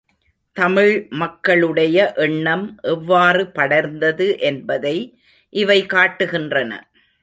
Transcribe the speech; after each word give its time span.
தமிழ் 0.57 0.93
மக்களுடைய 1.13 1.97
எண்ணம் 2.17 2.65
எவ்வாறு 2.93 3.43
படர்ந்தது 3.55 4.27
என்பதை 4.41 4.97
இவை 5.53 5.79
காட்டுகின்றன. 5.93 6.71